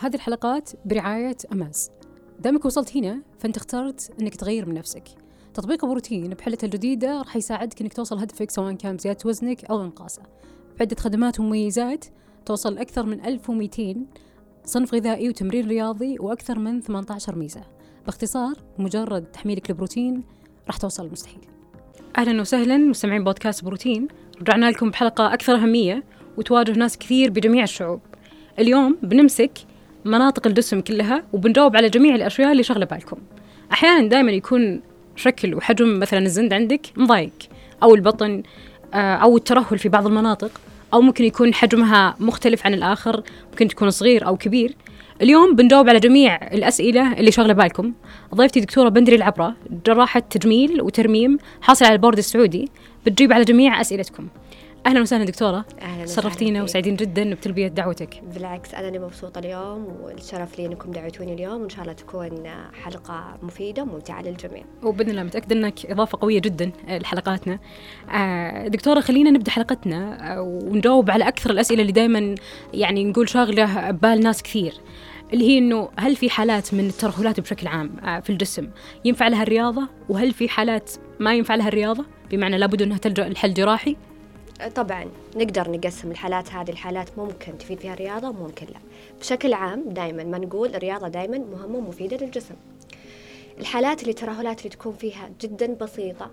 هذه 0.00 0.14
الحلقات 0.14 0.70
برعاية 0.84 1.36
أماز. 1.52 1.90
دامك 2.40 2.64
وصلت 2.64 2.96
هنا 2.96 3.22
فأنت 3.38 3.56
اخترت 3.56 4.10
أنك 4.20 4.34
تغير 4.34 4.66
من 4.66 4.74
نفسك. 4.74 5.08
تطبيق 5.54 5.84
بروتين 5.84 6.28
بحلته 6.28 6.64
الجديدة 6.64 7.18
راح 7.18 7.36
يساعدك 7.36 7.80
أنك 7.80 7.92
توصل 7.92 8.18
هدفك 8.18 8.50
سواء 8.50 8.74
كان 8.74 8.96
بزيادة 8.96 9.18
وزنك 9.24 9.64
أو 9.64 9.84
إنقاصه. 9.84 10.22
بعدة 10.78 10.96
خدمات 10.96 11.40
ومميزات 11.40 12.04
توصل 12.46 12.78
أكثر 12.78 13.06
من 13.06 13.24
1200 13.24 14.06
صنف 14.64 14.94
غذائي 14.94 15.28
وتمرين 15.28 15.68
رياضي 15.68 16.18
وأكثر 16.18 16.58
من 16.58 16.80
18 16.80 17.36
ميزة. 17.36 17.62
باختصار 18.06 18.54
مجرد 18.78 19.24
تحميلك 19.24 19.70
لبروتين 19.70 20.24
راح 20.66 20.76
توصل 20.76 21.06
المستحيل 21.06 21.40
أهلا 22.18 22.40
وسهلا 22.40 22.76
مستمعين 22.76 23.24
بودكاست 23.24 23.64
بروتين. 23.64 24.08
رجعنا 24.40 24.70
لكم 24.70 24.90
بحلقة 24.90 25.34
أكثر 25.34 25.54
أهمية 25.54 26.04
وتواجه 26.36 26.72
ناس 26.72 26.98
كثير 26.98 27.30
بجميع 27.30 27.62
الشعوب. 27.62 28.00
اليوم 28.58 28.98
بنمسك 29.02 29.52
مناطق 30.06 30.46
الجسم 30.46 30.80
كلها 30.80 31.22
وبنجاوب 31.32 31.76
على 31.76 31.88
جميع 31.88 32.14
الأشياء 32.14 32.52
اللي 32.52 32.62
شغلة 32.62 32.86
بالكم. 32.86 33.16
أحيانا 33.72 34.08
دائما 34.08 34.32
يكون 34.32 34.80
شكل 35.16 35.54
وحجم 35.54 35.98
مثلا 35.98 36.18
الزند 36.18 36.52
عندك 36.52 36.86
مضايق 36.96 37.32
أو 37.82 37.94
البطن 37.94 38.42
آه، 38.94 39.14
أو 39.14 39.36
الترهل 39.36 39.78
في 39.78 39.88
بعض 39.88 40.06
المناطق 40.06 40.50
أو 40.94 41.00
ممكن 41.00 41.24
يكون 41.24 41.54
حجمها 41.54 42.16
مختلف 42.20 42.66
عن 42.66 42.74
الآخر 42.74 43.22
ممكن 43.50 43.68
تكون 43.68 43.90
صغير 43.90 44.26
أو 44.26 44.36
كبير. 44.36 44.74
اليوم 45.22 45.56
بنجاوب 45.56 45.88
على 45.88 45.98
جميع 45.98 46.36
الأسئلة 46.52 47.12
اللي 47.12 47.30
شغلة 47.30 47.52
بالكم. 47.52 47.92
ضيفتي 48.34 48.60
دكتورة 48.60 48.88
بندري 48.88 49.16
العبرة 49.16 49.54
جراحة 49.86 50.20
تجميل 50.20 50.82
وترميم 50.82 51.38
حاصلة 51.60 51.88
على 51.88 51.96
البورد 51.96 52.18
السعودي. 52.18 52.68
بتجيب 53.06 53.32
على 53.32 53.44
جميع 53.44 53.80
أسئلتكم. 53.80 54.28
أهلا 54.86 55.00
وسهلا 55.00 55.24
دكتورة. 55.24 55.64
أهلا 55.82 56.06
شرفتينا 56.06 56.62
وسعيدين 56.62 56.96
جدا 56.96 57.34
بتلبية 57.34 57.68
دعوتك. 57.68 58.22
بالعكس 58.34 58.74
أنا 58.74 58.88
اللي 58.88 58.98
مبسوطة 58.98 59.38
اليوم 59.38 59.84
والشرف 60.02 60.58
لي 60.58 60.66
أنكم 60.66 60.90
دعوتوني 60.90 61.34
اليوم 61.34 61.60
وإن 61.60 61.68
شاء 61.68 61.82
الله 61.82 61.92
تكون 61.92 62.44
حلقة 62.82 63.38
مفيدة 63.42 63.82
وممتعة 63.82 64.22
للجميع. 64.22 64.64
وبإذن 64.82 65.10
الله 65.10 65.22
متأكدة 65.22 65.56
أنك 65.56 65.86
إضافة 65.86 66.18
قوية 66.20 66.40
جدا 66.40 66.70
لحلقاتنا. 66.88 67.58
آه، 68.10 68.68
دكتورة 68.68 69.00
خلينا 69.00 69.30
نبدأ 69.30 69.50
حلقتنا 69.50 70.32
آه، 70.36 70.42
ونجاوب 70.42 71.10
على 71.10 71.28
أكثر 71.28 71.50
الأسئلة 71.50 71.80
اللي 71.80 71.92
دائما 71.92 72.34
يعني 72.74 73.04
نقول 73.04 73.28
شاغلة 73.28 73.90
بال 73.90 74.20
ناس 74.20 74.42
كثير 74.42 74.74
اللي 75.32 75.44
هي 75.48 75.58
إنه 75.58 75.88
هل 75.98 76.16
في 76.16 76.30
حالات 76.30 76.74
من 76.74 76.86
الترهلات 76.86 77.40
بشكل 77.40 77.66
عام 77.66 77.96
آه، 78.04 78.20
في 78.20 78.30
الجسم؟ 78.30 78.68
ينفع 79.04 79.28
لها 79.28 79.42
الرياضة؟ 79.42 79.88
وهل 80.08 80.32
في 80.32 80.48
حالات 80.48 80.90
ما 81.20 81.34
ينفع 81.34 81.54
لها 81.54 81.68
الرياضة؟ 81.68 82.04
بمعنى 82.30 82.58
لابد 82.58 82.82
إنها 82.82 82.98
تلجأ 82.98 83.28
لحل 83.28 83.54
جراحي 83.54 83.96
طبعا 84.74 85.06
نقدر 85.36 85.70
نقسم 85.70 86.10
الحالات 86.10 86.52
هذه 86.52 86.70
الحالات 86.70 87.18
ممكن 87.18 87.58
تفيد 87.58 87.80
فيها 87.80 87.94
الرياضة 87.94 88.28
وممكن 88.28 88.66
لا. 88.66 88.80
بشكل 89.20 89.54
عام 89.54 89.84
دائما 89.88 90.24
ما 90.24 90.38
نقول 90.38 90.74
الرياضة 90.74 91.08
دائما 91.08 91.38
مهمة 91.38 91.76
ومفيدة 91.78 92.16
للجسم. 92.16 92.54
الحالات 93.58 94.00
اللي 94.00 94.10
الترهلات 94.10 94.58
اللي 94.58 94.68
تكون 94.68 94.92
فيها 94.92 95.30
جدا 95.40 95.74
بسيطة 95.74 96.30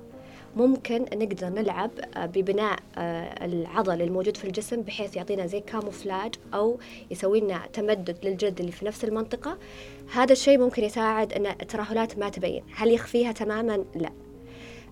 ممكن 0.55 1.01
نقدر 1.01 1.49
نلعب 1.49 1.91
ببناء 2.17 2.79
آه، 2.97 3.45
العضل 3.45 4.01
الموجود 4.01 4.37
في 4.37 4.45
الجسم 4.45 4.81
بحيث 4.81 5.15
يعطينا 5.15 5.45
زي 5.45 5.59
كاموفلاج 5.59 6.35
أو 6.53 6.79
يسوي 7.11 7.39
لنا 7.39 7.61
تمدد 7.73 8.17
للجلد 8.23 8.59
اللي 8.59 8.71
في 8.71 8.85
نفس 8.85 9.03
المنطقة. 9.03 9.57
هذا 10.13 10.31
الشيء 10.31 10.57
ممكن 10.57 10.83
يساعد 10.83 11.33
أن 11.33 11.45
الترهلات 11.45 12.17
ما 12.17 12.29
تبين. 12.29 12.63
هل 12.75 12.91
يخفيها 12.91 13.31
تماما؟ 13.31 13.85
لا. 13.95 14.09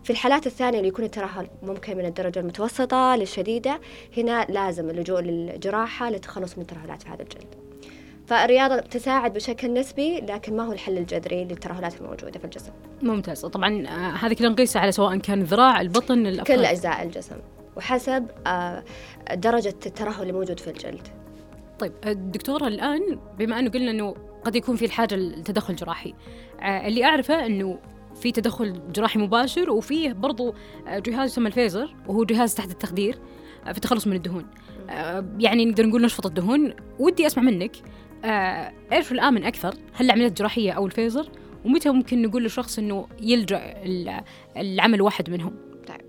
في 0.04 0.10
الحالات 0.10 0.48
الثانية 0.48 0.78
اللي 0.78 0.88
يكون 0.88 1.06
الترهل 1.06 1.48
ممكن 1.64 1.98
من 1.98 2.06
الدرجة 2.06 2.40
المتوسطة 2.40 3.16
للشديدة 3.16 3.80
هنا 4.18 4.46
لازم 4.50 4.90
اللجوء 4.90 5.22
للجراحة 5.22 6.10
للتخلص 6.10 6.58
من 6.58 6.62
الترهلات 6.62 7.04
في 7.04 7.10
هذا 7.10 7.22
الجلد. 7.22 7.56
فالرياضة 8.28 8.78
تساعد 8.80 9.34
بشكل 9.34 9.74
نسبي 9.74 10.20
لكن 10.20 10.58
ما 10.58 10.64
هو 10.64 10.72
الحل 10.72 10.98
الجذري 10.98 11.44
للترهلات 11.44 12.02
الموجودة 12.02 12.40
في 12.40 12.46
الجسم. 12.46 12.72
ممتاز. 13.02 13.46
طبعا 13.46 13.88
آه، 13.88 14.26
هذه 14.26 14.34
كلها 14.34 14.50
نقيسها 14.50 14.82
على 14.82 14.92
سواء 14.92 15.18
كان 15.18 15.42
الذراع 15.42 15.82
البطن 15.82 16.28
الأفراد. 16.28 16.58
كل 16.58 16.66
أجزاء 16.66 17.04
الجسم 17.04 17.36
وحسب 17.78 18.28
آه، 18.48 18.84
درجة 19.34 19.76
الترهل 19.86 20.22
اللي 20.22 20.34
موجود 20.34 20.60
في 20.60 20.70
الجلد. 20.70 21.08
طيب 21.80 21.94
الدكتورة 22.06 22.68
الآن 22.68 23.20
بما 23.38 23.60
أنه 23.60 23.70
قلنا 23.70 23.92
أنه 23.92 24.16
قد 24.44 24.56
يكون 24.56 24.76
في 24.76 24.86
الحاجة 24.86 25.16
لتدخل 25.16 25.76
جراحي 25.76 26.14
آه، 26.62 26.88
اللي 26.88 27.06
أعرفه 27.06 27.46
أنه 27.46 27.80
في 28.16 28.32
تدخل 28.32 28.92
جراحي 28.94 29.20
مباشر 29.20 29.72
وفيه 29.72 30.14
برضو 30.14 30.54
آه، 30.88 31.00
جهاز 31.00 31.32
يسمى 31.32 31.48
الفيزر 31.48 31.96
وهو 32.08 32.24
جهاز 32.24 32.56
تحت 32.56 32.72
التخدير 32.72 33.20
آه، 33.66 33.72
في 33.72 33.78
التخلص 33.78 34.08
من 34.08 34.16
الدهون. 34.16 34.46
آه، 34.90 35.26
يعني 35.40 35.66
نقدر 35.66 35.86
نقول 35.86 36.02
نشفط 36.02 36.26
الدهون. 36.26 36.74
ودي 37.00 37.28
أسمع 37.28 37.44
منك 37.44 37.76
إيش 38.92 39.12
الامن 39.12 39.44
أكثر؟ 39.44 39.76
هل 39.94 40.06
العمليات 40.06 40.32
الجراحية 40.32 40.72
أو 40.72 40.86
الفيزر؟ 40.86 41.32
ومتى 41.66 41.90
ممكن 41.90 42.22
نقول 42.22 42.44
للشخص 42.44 42.80
إنه 42.80 43.08
يلجأ 43.22 43.74
لعمل 44.58 45.02
واحد 45.02 45.30
منهم؟ 45.30 45.56
طيب. 45.88 46.02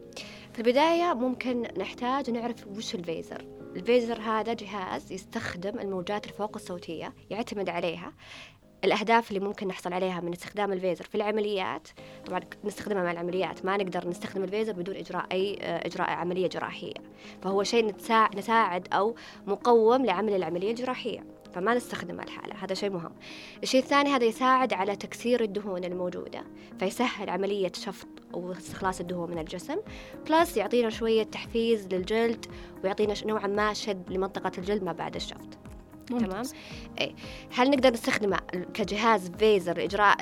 في 0.53 0.59
البداية 0.59 1.15
ممكن 1.15 1.63
نحتاج 1.79 2.31
نعرف 2.31 2.67
وش 2.67 2.95
الفيزر. 2.95 3.45
الفيزر 3.77 4.21
هذا 4.21 4.53
جهاز 4.53 5.13
يستخدم 5.13 5.79
الموجات 5.79 6.27
الفوق 6.27 6.57
الصوتية 6.57 7.15
يعتمد 7.31 7.69
عليها. 7.69 8.13
الأهداف 8.85 9.31
اللي 9.31 9.41
ممكن 9.41 9.69
نحصل 9.69 9.93
عليها 9.93 10.21
من 10.21 10.33
استخدام 10.33 10.73
الفيزر 10.73 11.05
في 11.05 11.15
العمليات 11.15 11.89
طبعا 12.27 12.41
نستخدمها 12.65 13.03
مع 13.03 13.11
العمليات 13.11 13.65
ما 13.65 13.77
نقدر 13.77 14.09
نستخدم 14.09 14.45
الفيزر 14.45 14.73
بدون 14.73 14.97
إجراء 14.97 15.27
أي 15.33 15.59
آه، 15.61 15.87
إجراء 15.87 16.11
عملية 16.11 16.49
جراحية. 16.49 16.95
فهو 17.43 17.63
شيء 17.63 17.95
مساعد 18.37 18.89
أو 18.93 19.15
مقوم 19.47 20.07
لعمل 20.07 20.35
العملية 20.35 20.71
الجراحية 20.71 21.25
فما 21.53 21.75
نستخدمه 21.75 22.23
لحاله 22.23 22.55
هذا 22.65 22.75
شيء 22.75 22.91
مهم. 22.91 23.13
الشيء 23.63 23.81
الثاني 23.81 24.11
هذا 24.11 24.25
يساعد 24.25 24.73
على 24.73 24.97
تكسير 24.97 25.43
الدهون 25.43 25.85
الموجودة 25.85 26.45
فيسهل 26.79 27.31
عملية 27.31 27.73
شفط 27.75 28.09
أو 28.35 28.53
استخلاص 28.53 29.01
الدهون 29.01 29.31
من 29.31 29.39
الجسم 29.39 29.77
plus 30.29 30.57
يعطينا 30.57 30.91
شوية 30.91 31.23
تحفيز 31.23 31.87
للجلد 31.87 32.47
ويعطينا 32.85 33.15
نوعا 33.27 33.47
ما 33.47 33.73
شد 33.73 34.13
لمنطقة 34.13 34.53
الجلد 34.59 34.83
ما 34.83 34.93
بعد 34.93 35.15
الشفط. 35.15 35.72
تمام؟ 36.19 36.45
اي 37.01 37.15
هل 37.55 37.71
نقدر 37.71 37.93
نستخدمه 37.93 38.37
كجهاز 38.75 39.31
فيزر 39.39 39.77
لاجراء 39.77 40.17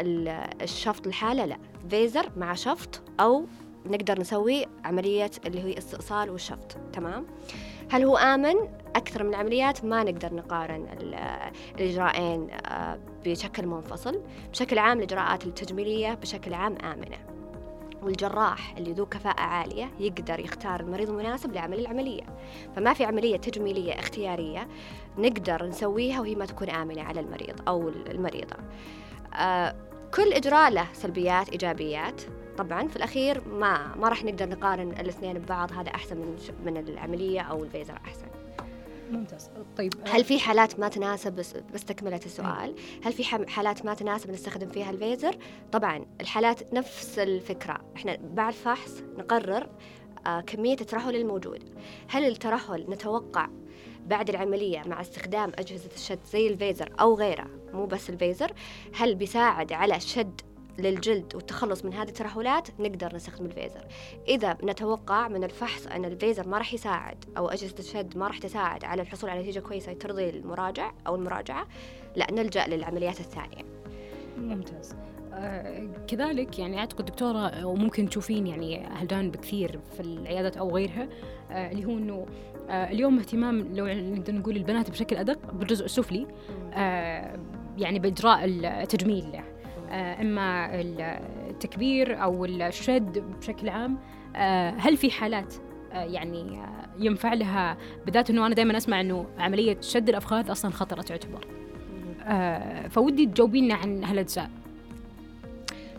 الشفط 0.62 1.06
لحاله 1.06 1.44
لا. 1.44 1.58
فيزر 1.90 2.30
مع 2.36 2.54
شفط 2.54 3.02
أو 3.20 3.46
نقدر 3.86 4.20
نسوي 4.20 4.66
عملية 4.84 5.30
اللي 5.46 5.60
هي 5.62 5.78
استئصال 5.78 6.30
والشفط. 6.30 6.76
تمام؟ 6.92 7.26
هل 7.90 8.04
هو 8.04 8.16
آمن؟ 8.16 8.54
أكثر 8.96 9.22
من 9.22 9.28
العمليات 9.30 9.84
ما 9.84 10.02
نقدر 10.02 10.34
نقارن 10.34 10.86
الإجراءين 11.78 12.50
آه، 12.50 12.98
بشكل 13.24 13.66
منفصل. 13.66 14.20
بشكل 14.52 14.78
عام 14.78 14.98
الإجراءات 14.98 15.46
التجميلية 15.46 16.14
بشكل 16.14 16.54
عام 16.54 16.76
آمنة. 16.76 17.18
والجراح 18.02 18.76
اللي 18.76 18.92
ذو 18.92 19.06
كفاءة 19.06 19.40
عالية 19.40 19.90
يقدر 19.98 20.40
يختار 20.40 20.80
المريض 20.80 21.10
المناسب 21.10 21.52
لعمل 21.52 21.78
العملية. 21.78 22.22
فما 22.76 22.94
في 22.94 23.04
عملية 23.04 23.36
تجميلية 23.36 23.92
اختيارية 23.92 24.68
نقدر 25.18 25.66
نسويها 25.66 26.20
وهي 26.20 26.34
ما 26.34 26.46
تكون 26.46 26.70
آمنة 26.70 27.02
على 27.02 27.20
المريض 27.20 27.68
أو 27.68 27.88
المريضة. 27.88 28.56
آه 29.34 29.74
كل 30.14 30.32
إجراء 30.32 30.70
له 30.70 30.86
سلبيات 30.92 31.48
إيجابيات. 31.48 32.22
طبعا 32.58 32.88
في 32.88 32.96
الأخير 32.96 33.48
ما 33.48 33.96
ما 33.96 34.08
راح 34.08 34.24
نقدر 34.24 34.48
نقارن 34.48 34.90
الاثنين 34.90 35.38
ببعض 35.38 35.72
هذا 35.72 35.94
أحسن 35.94 36.16
من 36.16 36.36
من 36.64 36.76
العملية 36.76 37.40
أو 37.40 37.64
الفيزر 37.64 37.98
أحسن. 38.06 38.39
ممتاز. 39.10 39.50
طيب 39.76 39.94
هل 40.06 40.24
في 40.24 40.38
حالات 40.38 40.80
ما 40.80 40.88
تناسب؟ 40.88 41.32
بس, 41.32 41.54
بس 41.74 41.84
تكملة 41.84 42.20
السؤال. 42.26 42.74
هل 43.04 43.12
في 43.12 43.24
حالات 43.24 43.84
ما 43.84 43.94
تناسب 43.94 44.30
نستخدم 44.30 44.68
فيها 44.68 44.90
الفيزر؟ 44.90 45.36
طبعا 45.72 46.06
الحالات 46.20 46.74
نفس 46.74 47.18
الفكرة. 47.18 47.80
إحنا 47.96 48.16
بعد 48.16 48.52
فحص 48.52 49.02
نقرر 49.18 49.68
آه 50.26 50.40
كمية 50.40 50.76
الترهل 50.80 51.16
الموجود 51.16 51.64
هل 52.08 52.24
الترهل 52.24 52.86
نتوقع 52.90 53.48
بعد 54.06 54.30
العملية 54.30 54.82
مع 54.86 55.00
استخدام 55.00 55.52
أجهزة 55.58 55.90
الشد 55.94 56.18
زي 56.32 56.46
الفيزر 56.48 56.92
أو 57.00 57.14
غيره 57.14 57.46
مو 57.72 57.86
بس 57.86 58.10
الفيزر. 58.10 58.52
هل 58.94 59.14
بيساعد 59.14 59.72
على 59.72 60.00
شد 60.00 60.40
للجلد 60.82 61.34
والتخلص 61.34 61.84
من 61.84 61.94
هذه 61.94 62.08
الترهلات 62.08 62.68
نقدر 62.80 63.14
نستخدم 63.14 63.46
الفيزر. 63.46 63.84
إذا 64.28 64.56
نتوقع 64.64 65.28
من 65.28 65.44
الفحص 65.44 65.86
أن 65.86 66.04
الفيزر 66.04 66.48
ما 66.48 66.58
راح 66.58 66.74
يساعد 66.74 67.24
أو 67.36 67.48
أجهزة 67.48 67.74
الشد 67.78 68.18
ما 68.18 68.26
راح 68.26 68.38
تساعد 68.38 68.84
على 68.84 69.02
الحصول 69.02 69.30
على 69.30 69.40
نتيجة 69.40 69.60
كويسة 69.60 69.92
ترضي 69.92 70.30
المراجع 70.30 70.92
أو 71.06 71.14
المراجعة 71.14 71.66
لا 72.16 72.26
نلجأ 72.32 72.66
للعمليات 72.66 73.20
الثانية. 73.20 73.64
ممتاز. 74.38 74.94
آه 75.32 75.88
كذلك 76.08 76.58
يعني 76.58 76.78
أعتقد 76.78 77.04
دكتورة 77.04 77.66
وممكن 77.66 78.08
تشوفين 78.08 78.46
يعني 78.46 78.86
هالجانب 78.86 79.36
كثير 79.36 79.80
في 79.96 80.00
العيادات 80.00 80.56
أو 80.56 80.70
غيرها 80.70 81.08
آه 81.50 81.70
اللي 81.70 81.84
هو 81.84 81.98
إنه 81.98 82.26
آه 82.70 82.90
اليوم 82.90 83.18
اهتمام 83.18 83.74
لو 83.74 83.86
نقدر 83.86 84.34
نقول 84.34 84.56
البنات 84.56 84.90
بشكل 84.90 85.16
أدق 85.16 85.52
بالجزء 85.52 85.84
السفلي 85.84 86.26
يعني 87.78 87.98
بإجراء 87.98 88.44
التجميل. 88.44 89.32
له 89.32 89.44
إما 89.92 90.80
التكبير 91.50 92.22
أو 92.22 92.44
الشد 92.44 93.18
بشكل 93.18 93.68
عام 93.68 93.98
آه، 94.36 94.70
هل 94.70 94.96
في 94.96 95.10
حالات 95.10 95.54
آه، 95.92 96.04
يعني 96.04 96.62
ينفع 96.98 97.34
لها؟ 97.34 97.76
بالذات 98.04 98.30
إنه 98.30 98.46
أنا 98.46 98.54
دائما 98.54 98.76
أسمع 98.76 99.00
إنه 99.00 99.26
عملية 99.38 99.80
شد 99.80 100.08
الأفخاذ 100.08 100.52
أصلا 100.52 100.70
خطره 100.70 101.02
تعتبر. 101.02 101.46
آه 102.22 102.88
فودي 102.88 103.26
تجاوبينا 103.26 103.74
عن 103.74 104.04
هالأجزاء. 104.04 104.50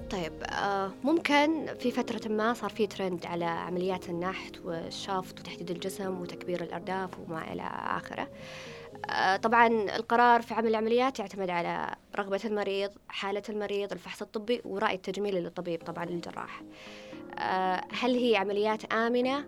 طيب 0.10 0.34
آه 0.44 0.92
ممكن 1.04 1.66
في 1.80 1.92
فترة 1.92 2.32
ما 2.32 2.54
صار 2.54 2.70
في 2.70 2.88
ترند 2.88 3.26
على 3.26 3.46
عمليات 3.46 4.10
النحت 4.10 4.60
والشفط 4.66 5.40
وتحديد 5.40 5.72
الجسم 5.72 6.22
وتكبير 6.22 6.64
الأرداف 6.64 7.10
وما 7.20 7.54
إلى 7.54 7.64
آخره. 7.98 8.22
آه 8.22 8.28
طبعا 9.42 9.68
القرار 9.68 10.42
في 10.42 10.54
عمل 10.54 10.68
العمليات 10.68 11.20
يعتمد 11.20 11.50
على 11.50 11.96
رغبة 12.18 12.40
المريض 12.46 12.92
حالة 13.08 13.44
المريض 13.50 13.92
الفحص 13.92 14.22
الطبي 14.22 14.62
ورأي 14.66 14.96
التجميلي 14.96 15.40
للطبيب 15.40 15.84
طبعا 15.84 16.06
للجراح. 16.06 16.62
آه 17.40 17.82
هل 18.02 18.16
هي 18.16 18.36
عمليات 18.36 18.94
آمنة؟ 18.94 19.46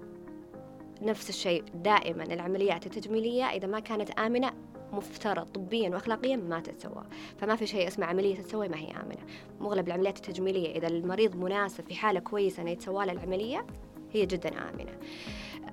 نفس 1.02 1.30
الشيء 1.30 1.64
دائما 1.74 2.24
العمليات 2.24 2.86
التجميلية 2.86 3.44
إذا 3.44 3.68
ما 3.68 3.80
كانت 3.80 4.12
آمنة 4.12 4.54
مفترض 4.92 5.46
طبيا 5.46 5.90
واخلاقيا 5.90 6.36
ما 6.36 6.60
تتسوى. 6.60 7.04
فما 7.38 7.56
في 7.56 7.68
شيء 7.68 7.88
اسمه 7.88 8.06
عملية 8.06 8.36
تتسوى 8.36 8.68
ما 8.68 8.78
هي 8.78 8.92
آمنة. 8.92 9.26
مغلب 9.60 9.88
العمليات 9.88 10.18
التجميلية 10.18 10.76
إذا 10.76 10.88
المريض 10.88 11.36
مناسب 11.36 11.84
في 11.88 11.96
حالة 11.96 12.20
كويسة 12.20 12.62
إنه 12.62 12.72
يتسوى 12.72 13.06
له 13.06 13.12
العملية 13.12 13.66
هي 14.12 14.26
جدا 14.26 14.50
آمنة. 14.70 14.98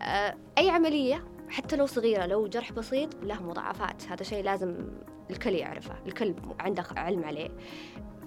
آه، 0.02 0.36
أي 0.58 0.70
عملية 0.70 1.24
حتى 1.50 1.76
لو 1.76 1.86
صغيرة 1.86 2.26
لو 2.26 2.46
جرح 2.46 2.72
بسيط 2.72 3.24
له 3.24 3.42
مضاعفات. 3.42 4.02
هذا 4.08 4.22
شيء 4.22 4.44
لازم 4.44 4.76
الكل 5.30 5.54
يعرفه 5.54 5.94
الكل 6.06 6.34
عنده 6.60 6.84
علم 6.96 7.24
عليه. 7.24 7.48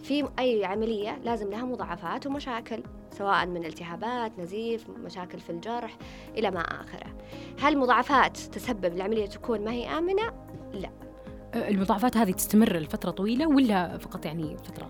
في 0.01 0.27
أي 0.39 0.65
عملية 0.65 1.19
لازم 1.23 1.49
لها 1.49 1.65
مضاعفات 1.65 2.27
ومشاكل 2.27 2.83
سواء 3.11 3.45
من 3.45 3.65
التهابات 3.65 4.39
نزيف 4.39 4.89
مشاكل 4.89 5.39
في 5.39 5.49
الجرح 5.49 5.97
إلى 6.37 6.51
ما 6.51 6.61
آخره. 6.61 7.15
هل 7.61 7.73
المضاعفات 7.73 8.37
تسبب 8.37 8.85
العملية 8.85 9.25
تكون 9.25 9.63
ما 9.63 9.71
هي 9.71 9.97
آمنة؟ 9.97 10.33
لا. 10.73 10.89
المضاعفات 11.55 12.17
هذه 12.17 12.31
تستمر 12.31 12.77
لفترة 12.77 13.11
طويلة 13.11 13.47
ولا 13.47 13.97
فقط 13.97 14.25
يعني 14.25 14.57
فترة 14.57 14.89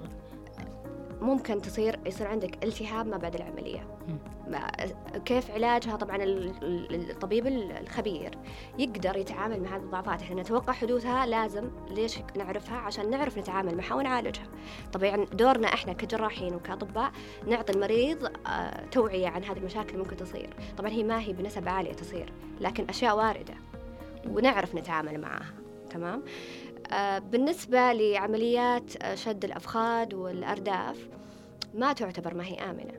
ممكن 1.21 1.61
تصير 1.61 1.99
يصير 2.05 2.27
عندك 2.27 2.63
التهاب 2.63 3.07
ما 3.07 3.17
بعد 3.17 3.35
العملية. 3.35 3.87
كيف 5.25 5.51
علاجها؟ 5.51 5.95
طبعا 5.95 6.17
الطبيب 6.21 7.47
الخبير 7.47 8.37
يقدر 8.79 9.17
يتعامل 9.17 9.61
مع 9.61 9.75
هذه 9.75 9.81
الضعفات 9.81 10.21
إحنا 10.21 10.41
نتوقع 10.41 10.73
حدوثها 10.73 11.25
لازم 11.25 11.69
ليش 11.89 12.19
نعرفها؟ 12.37 12.77
عشان 12.77 13.09
نعرف 13.09 13.37
نتعامل 13.37 13.77
معها 13.77 13.95
ونعالجها. 13.95 14.47
طبعا 14.93 15.25
دورنا 15.25 15.67
إحنا 15.67 15.93
كجراحين 15.93 16.55
وكأطباء 16.55 17.11
نعطي 17.47 17.73
المريض 17.73 18.25
آه، 18.47 18.85
توعية 18.91 19.27
عن 19.27 19.43
هذه 19.43 19.57
المشاكل 19.57 19.89
اللي 19.89 20.03
ممكن 20.03 20.15
تصير. 20.15 20.49
طبعا 20.77 20.89
هي 20.89 21.03
ما 21.03 21.19
هي 21.19 21.33
بنسب 21.33 21.69
عالية 21.69 21.93
تصير 21.93 22.33
لكن 22.61 22.85
أشياء 22.89 23.17
واردة 23.17 23.53
ونعرف 24.27 24.75
نتعامل 24.75 25.21
معها. 25.21 25.53
تمام؟ 25.89 26.23
آه، 26.91 27.19
بالنسبة 27.19 27.93
لعمليات 27.93 29.03
آه، 29.03 29.15
شد 29.15 29.45
الأفخاذ 29.45 30.15
والأرداف 30.15 31.07
ما 31.73 31.93
تعتبر 31.93 32.33
ما 32.33 32.45
هي 32.45 32.55
آمنة. 32.55 32.93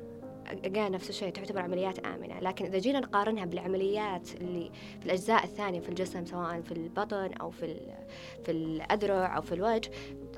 قال 0.47 0.93
نفس 0.93 1.09
الشيء 1.11 1.31
تعتبر 1.31 1.61
عمليات 1.61 1.99
آمنة. 1.99 2.41
لكن 2.41 2.65
إذا 2.65 2.79
جينا 2.79 3.01
نقارنها 3.01 3.45
بالعمليات 3.45 4.35
اللي 4.41 4.71
في 5.01 5.07
الأجزاء 5.07 5.45
الثانية 5.45 5.81
في 5.81 5.89
الجسم 5.89 6.27
سواء 6.27 6.61
في 6.61 6.73
البطن 6.73 7.33
أو 7.41 7.51
في 7.51 7.77
في 8.45 8.51
الأذرع 8.53 9.37
أو 9.37 9.43
في 9.43 9.55
الوجه 9.55 9.91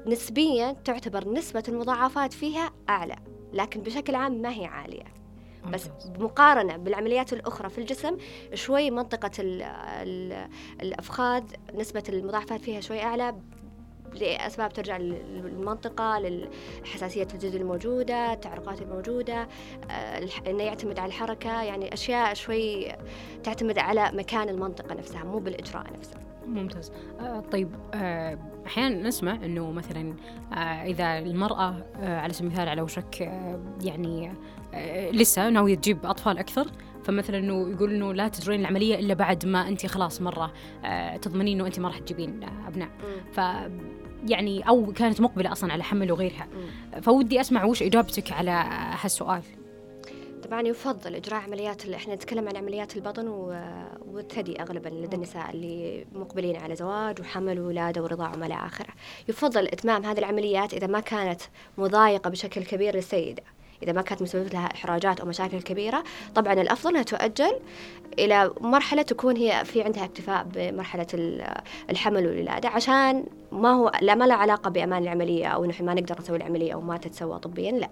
نسبيا 0.06 0.76
تعتبر 0.84 1.28
نسبة 1.28 1.62
المضاعفات 1.68 2.32
فيها 2.32 2.72
أعلى 2.88 3.16
لكن 3.52 3.80
بشكل 3.80 4.14
عام 4.14 4.42
ما 4.42 4.50
هي 4.50 4.64
عالية. 4.64 5.04
بس 5.72 5.88
مقارنة 6.18 6.76
بالعمليات 6.76 7.32
الأخرى 7.32 7.68
في 7.68 7.78
الجسم 7.78 8.16
شوي 8.54 8.90
منطقة 8.90 9.30
ال 9.38 9.62
ال 9.62 10.48
الأفخاذ 10.82 11.42
نسبة 11.74 12.02
المضاعفات 12.08 12.60
فيها 12.60 12.80
شوي 12.80 13.02
أعلى 13.02 13.34
لأسباب 14.14 14.72
ترجع 14.72 14.96
للمنطقة 14.96 16.18
للحساسية 16.18 17.28
الجلد 17.34 17.54
الموجودة 17.54 18.32
التعرقات 18.32 18.82
الموجودة 18.82 19.48
آه، 19.90 20.28
إنه 20.46 20.62
يعتمد 20.62 20.98
على 20.98 21.08
الحركة 21.08 21.62
يعني 21.62 21.94
أشياء 21.94 22.34
شوي 22.34 22.92
تعتمد 23.44 23.78
على 23.78 24.10
مكان 24.14 24.48
المنطقة 24.48 24.94
نفسها 24.94 25.24
مو 25.24 25.38
بالإجراء 25.38 25.86
نفسه. 25.98 26.16
ممتاز. 26.46 26.92
آه 27.20 27.40
طيب 27.40 27.70
آه 27.94 28.38
أحيانا 28.66 29.08
نسمع 29.08 29.34
إنه 29.34 29.70
مثلا 29.70 30.14
إذا 30.84 31.18
المرأة 31.18 31.84
على 31.96 32.32
سبيل 32.32 32.48
المثال 32.48 32.68
على 32.68 32.82
وشك 32.82 33.20
يعني 33.82 34.32
لسه 35.12 35.48
ناوية 35.48 35.74
تجيب 35.74 36.06
أطفال 36.06 36.38
أكثر 36.38 36.66
فمثلا 37.06 37.38
إنه 37.38 37.70
يقول 37.70 37.94
إنه 37.94 38.14
لا 38.14 38.28
تجرين 38.28 38.60
العملية 38.60 38.94
إلا 38.94 39.14
بعد 39.14 39.46
ما 39.46 39.68
أنت 39.68 39.86
خلاص 39.86 40.22
مرة 40.22 40.52
آه 40.84 41.16
تضمنين 41.16 41.56
إنه 41.56 41.66
أنت 41.66 41.80
ما 41.80 41.88
راح 41.88 41.98
تجيبين 41.98 42.40
أبناء. 42.66 42.88
ف 43.32 43.40
يعني 44.28 44.68
أو 44.68 44.92
كانت 44.92 45.20
مقبلة 45.20 45.52
أصلا 45.52 45.72
على 45.72 45.84
حمل 45.84 46.12
وغيرها. 46.12 46.48
فودي 47.02 47.40
أسمع 47.40 47.64
وش 47.64 47.82
إجابتك 47.82 48.32
على 48.32 48.50
هالسؤال. 49.00 49.42
طبعا 50.42 50.62
يفضل 50.62 51.14
إجراء 51.14 51.40
عمليات 51.40 51.88
إحنا 51.88 52.14
نتكلم 52.14 52.48
عن 52.48 52.56
عمليات 52.56 52.96
البطن 52.96 53.28
والثدي 54.06 54.62
أغلبا 54.62 54.88
لدى 54.88 55.16
النساء 55.16 55.50
اللي 55.50 56.06
مقبلين 56.12 56.56
على 56.56 56.76
زواج 56.76 57.20
وحمل 57.20 57.60
وولادة 57.60 58.02
ورضاعة 58.02 58.34
وما 58.36 58.46
إلى 58.46 58.54
آخره. 58.54 58.94
يفضل 59.28 59.66
إتمام 59.66 60.04
هذه 60.04 60.18
العمليات 60.18 60.74
إذا 60.74 60.86
ما 60.86 61.00
كانت 61.00 61.40
مضايقة 61.78 62.30
بشكل 62.30 62.64
كبير 62.64 62.96
للسيدة. 62.96 63.42
إذا 63.82 63.92
ما 63.92 64.02
كانت 64.02 64.22
مسببة 64.22 64.48
لها 64.48 64.66
إحراجات 64.74 65.20
أو 65.20 65.26
مشاكل 65.26 65.62
كبيرة. 65.62 66.04
طبعا 66.34 66.52
الأفضل 66.52 66.90
أنها 66.90 67.02
تؤجل 67.02 67.52
إلى 68.18 68.50
مرحلة 68.60 69.02
تكون 69.02 69.36
هي 69.36 69.62
في 69.64 69.82
عندها 69.82 70.04
اكتفاء 70.04 70.46
بمرحلة 70.54 71.06
الحمل 71.90 72.26
والولادة 72.26 72.68
عشان 72.68 73.24
ما 73.52 73.70
هو 73.70 73.92
لا 74.00 74.14
ما 74.14 74.24
له 74.24 74.34
علاقة 74.34 74.70
بأمان 74.70 75.02
العملية 75.02 75.46
أو 75.46 75.64
إنه 75.64 75.74
ما 75.80 75.94
نقدر 75.94 76.16
نسوي 76.20 76.36
العملية 76.36 76.74
أو 76.74 76.80
ما 76.80 76.96
تتسوى 76.96 77.38
طبيا 77.38 77.72
لا. 77.72 77.88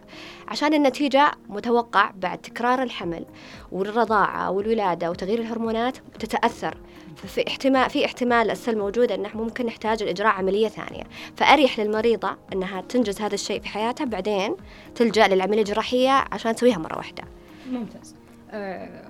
عشان 0.48 0.74
النتيجة 0.74 1.32
متوقع 1.48 2.10
بعد 2.16 2.38
تكرار 2.38 2.82
الحمل 2.82 3.24
والرضاعة 3.72 4.50
والولادة 4.50 5.10
وتغيير 5.10 5.38
الهرمونات 5.38 5.96
تتأثر. 6.18 6.76
في 7.14 7.48
احتمال 7.48 7.90
في 7.90 8.04
احتمال 8.04 8.50
السل 8.50 8.78
موجود 8.78 9.12
انه 9.12 9.30
ممكن 9.34 9.66
نحتاج 9.66 10.02
لإجراء 10.02 10.32
عملية 10.32 10.68
ثانية. 10.68 11.04
فأريح 11.36 11.80
للمريضة 11.80 12.36
إنها 12.52 12.80
تنجز 12.80 13.20
هذا 13.20 13.34
الشيء 13.34 13.60
في 13.60 13.68
حياتها 13.68 14.04
بعدين 14.04 14.56
تلجأ 14.94 15.28
للعمليه 15.28 15.62
الجراحيه 15.74 16.24
عشان 16.32 16.54
تسويها 16.54 16.78
مرة 16.78 16.96
واحدة. 16.96 17.24
ممتاز. 17.70 18.14
أه 18.50 19.04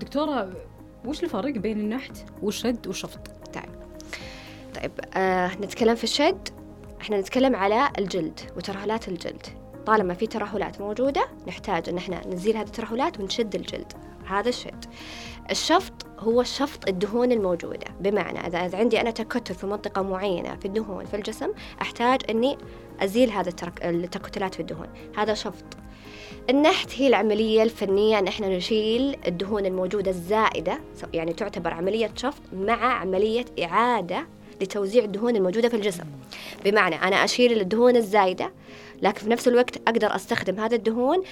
دكتورة 0.00 0.52
وش 1.04 1.24
الفرق 1.24 1.50
بين 1.50 1.80
النحت 1.80 2.16
والشد 2.42 2.86
والشفط؟ 2.86 3.20
طيب. 3.54 3.64
طيب 4.74 4.90
آه 5.14 5.54
نتكلم 5.54 5.94
في 5.94 6.04
الشد. 6.04 6.48
إحنا 7.00 7.20
نتكلم 7.20 7.56
على 7.56 7.88
الجلد 7.98 8.40
وترهلات 8.56 9.08
الجلد. 9.08 9.46
طالما 9.86 10.14
في 10.14 10.26
ترهلات 10.26 10.80
موجودة 10.80 11.28
نحتاج 11.46 11.88
إن 11.88 11.96
إحنا 11.96 12.26
نزيل 12.26 12.56
هذه 12.56 12.66
الترهلات 12.66 13.20
ونشد 13.20 13.54
الجلد. 13.54 13.92
هذا 14.26 14.48
الشد. 14.48 14.84
الشفط 15.50 16.06
هو 16.18 16.42
شفط 16.42 16.88
الدهون 16.88 17.32
الموجودة. 17.32 17.86
بمعنى 18.00 18.46
إذا 18.46 18.76
عندي 18.78 19.00
أنا 19.00 19.10
تكتل 19.10 19.54
في 19.54 19.66
منطقة 19.66 20.02
معينة 20.02 20.56
في 20.56 20.64
الدهون 20.64 21.04
في 21.04 21.16
الجسم 21.16 21.48
أحتاج 21.82 22.20
أني 22.30 22.58
أزيل 23.00 23.30
هذا 23.30 23.52
التكتلات 23.82 24.54
في 24.54 24.60
الدهون. 24.60 24.88
هذا 25.16 25.34
شفط. 25.34 25.64
النحت 26.50 26.90
هي 26.94 27.06
العملية 27.06 27.62
الفنية 27.62 28.18
أن 28.18 28.26
إحنا 28.26 28.56
نشيل 28.56 29.16
الدهون 29.26 29.66
الموجودة 29.66 30.10
الزائدة 30.10 30.80
يعني 31.14 31.32
تعتبر 31.32 31.74
عملية 31.74 32.10
شفط 32.16 32.42
مع 32.52 32.84
عملية 32.84 33.44
إعادة 33.62 34.26
لتوزيع 34.60 35.04
الدهون 35.04 35.36
الموجودة 35.36 35.68
في 35.68 35.76
الجسم. 35.76 36.04
بمعنى 36.64 36.94
أنا 36.94 37.24
أشيل 37.24 37.60
الدهون 37.60 37.96
الزايدة 37.96 38.52
لكن 39.02 39.20
في 39.20 39.30
نفس 39.30 39.48
الوقت 39.48 39.76
أقدر 39.88 40.16
أستخدم 40.16 40.60
هذا 40.60 40.76
الدهون 40.76 41.22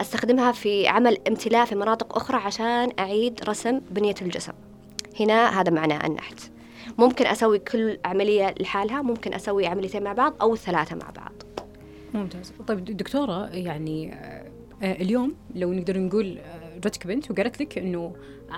أستخدمها 0.00 0.52
في 0.52 0.88
عمل 0.88 1.18
امتلاء 1.28 1.64
في 1.64 1.74
مناطق 1.74 2.16
أخرى 2.16 2.36
عشان 2.36 2.92
أعيد 2.98 3.40
رسم 3.48 3.80
بنية 3.90 4.14
الجسم. 4.22 4.52
هنا 5.20 5.60
هذا 5.60 5.70
معنى 5.70 6.06
النحت. 6.06 6.40
ممكن 6.98 7.26
أسوي 7.26 7.58
كل 7.58 7.98
عملية 8.04 8.54
لحالها 8.60 9.02
ممكن 9.02 9.34
أسوي 9.34 9.66
عمليتين 9.66 10.02
مع 10.02 10.12
بعض 10.12 10.34
أو 10.40 10.56
ثلاثة 10.56 10.96
مع 10.96 11.10
بعض. 11.10 11.32
ممتاز. 12.16 12.52
طيب 12.66 12.84
دكتورة 12.84 13.46
يعني 13.46 14.14
آه، 14.14 14.46
اليوم 14.82 15.34
لو 15.54 15.72
نقدر 15.72 15.98
نقول 15.98 16.38
آه، 16.38 16.78
جتك 16.78 17.06
بنت 17.06 17.30
وقالت 17.30 17.62
لك 17.62 17.78
إنه 17.78 18.12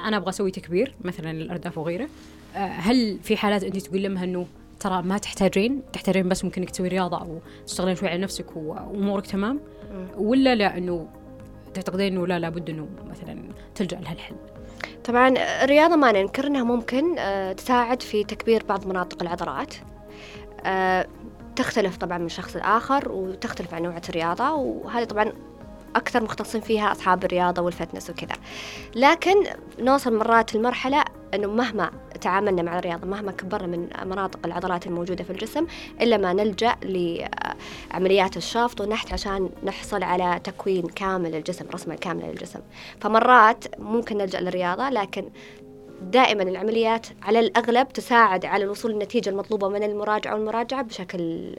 أنا 0.04 0.16
أبغى 0.16 0.28
أسوي 0.28 0.50
تكبير 0.50 0.94
مثلا 1.04 1.30
الأرداف 1.30 1.78
وغيره 1.78 2.08
آه، 2.56 2.58
هل 2.58 3.18
في 3.22 3.36
حالات 3.36 3.64
أنت 3.64 3.76
تقول 3.76 4.02
لها 4.02 4.24
إنه 4.24 4.46
ترى 4.80 5.02
ما 5.02 5.18
تحتاجين 5.18 5.82
تحتاجين 5.92 6.28
بس 6.28 6.44
ممكن 6.44 6.62
انك 6.62 6.70
تسوي 6.70 6.88
رياضة 6.88 7.20
أو 7.20 7.38
تشتغلين 7.66 7.96
شوي 7.96 8.08
على 8.08 8.18
نفسك 8.18 8.56
وأمورك 8.56 9.26
تمام؟ 9.26 9.60
ولا 10.16 10.54
لا 10.54 10.78
إنه 10.78 11.08
تعتقدين 11.74 12.12
إنه 12.12 12.26
لا 12.26 12.38
لابد 12.38 12.70
إنه 12.70 12.88
مثلا 13.10 13.42
تلجأ 13.74 14.00
لهالحل 14.00 14.34
طبعا 15.04 15.34
الرياضة 15.64 15.96
ما 15.96 16.12
ننكر 16.12 16.46
إنها 16.46 16.64
ممكن 16.64 17.18
آه، 17.18 17.52
تساعد 17.52 18.02
في 18.02 18.24
تكبير 18.24 18.64
بعض 18.68 18.86
مناطق 18.86 19.22
العضلات. 19.22 19.74
آه، 20.64 21.06
تختلف 21.58 21.96
طبعا 21.96 22.18
من 22.18 22.28
شخص 22.28 22.56
لآخر 22.56 23.12
وتختلف 23.12 23.74
عن 23.74 23.82
نوعية 23.82 24.02
الرياضة 24.08 24.52
وهذه 24.52 25.04
طبعا 25.04 25.32
أكثر 25.96 26.22
مختصين 26.22 26.60
فيها 26.60 26.92
أصحاب 26.92 27.24
الرياضة 27.24 27.62
وال 27.62 27.73
fitness 27.73 28.11
وكذا. 28.10 28.34
لكن 28.94 29.34
نوصل 29.78 30.18
مرات 30.18 30.54
المرحلة 30.54 31.04
أنه 31.34 31.48
مهما 31.48 31.90
تعاملنا 32.20 32.62
مع 32.62 32.78
الرياضة 32.78 33.06
مهما 33.06 33.32
كبرنا 33.32 33.66
من 33.66 33.88
مناطق 34.04 34.38
العضلات 34.44 34.86
الموجودة 34.86 35.24
في 35.24 35.30
الجسم 35.30 35.66
إلا 36.00 36.16
ما 36.16 36.32
نلجأ 36.32 36.76
لعمليات 36.82 38.36
الشفط 38.36 38.80
والنحت 38.80 39.12
عشان 39.12 39.50
نحصل 39.64 40.02
على 40.02 40.40
تكوين 40.44 40.86
كامل 40.86 41.30
للجسم 41.32 41.66
رسمة 41.74 41.94
كاملة 41.94 42.26
للجسم. 42.28 42.60
فمرات 43.00 43.64
ممكن 43.80 44.16
نلجأ 44.18 44.40
للرياضة 44.40 44.88
لكن 44.88 45.30
دائما 46.02 46.43
العمليات 46.43 47.07
على 47.23 47.40
الأغلب 47.40 47.88
تساعد 47.88 48.45
على 48.45 48.64
الوصول 48.64 48.93
للنتيجة 48.93 49.31
المطلوبة 49.31 49.69
من 49.69 49.83
المراجعة 49.83 50.35
والمراجعة 50.35 50.83
بشكل 50.83 51.55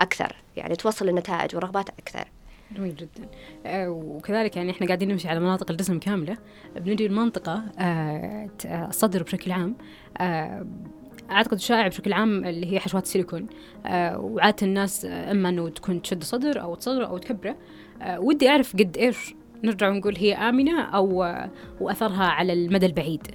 أكثر 0.00 0.36
يعني 0.56 0.76
توصل 0.76 1.06
للنتائج 1.06 1.56
ورغبات 1.56 1.88
أكثر. 1.88 2.24
جميل 2.76 2.96
جدا. 2.96 3.28
آه 3.66 3.88
وكذلك 3.90 4.56
يعني 4.56 4.70
إحنا 4.70 4.86
قاعدين 4.86 5.08
نمشي 5.08 5.28
على 5.28 5.40
مناطق 5.40 5.70
الجسم 5.70 5.98
كاملة. 5.98 6.36
بنجي 6.76 7.06
المنطقة 7.06 7.62
آه 7.78 8.48
الصدر 8.66 9.22
بشكل 9.22 9.52
عام. 9.52 9.76
آه 10.18 10.66
أعتقد 11.30 11.58
شائع 11.58 11.88
بشكل 11.88 12.12
عام 12.12 12.44
اللي 12.44 12.72
هي 12.72 12.80
حشوات 12.80 13.02
السيليكون. 13.02 13.46
وعادة 14.14 14.56
الناس 14.66 15.04
إما 15.04 15.48
إنه 15.48 15.68
تكون 15.68 16.02
تشد 16.02 16.24
صدر 16.24 16.62
أو 16.62 16.74
تصغره 16.74 17.06
أو 17.06 17.18
تكبره. 17.18 17.56
ودي 18.16 18.48
أعرف 18.48 18.72
قد 18.76 18.96
إيش 18.96 19.34
نرجع 19.64 19.88
ونقول 19.88 20.16
هي 20.16 20.34
آمنة 20.34 20.82
أو 20.82 21.24
آه 21.24 21.50
وأثرها 21.80 22.24
على 22.24 22.52
المدى 22.52 22.86
البعيد. 22.86 23.26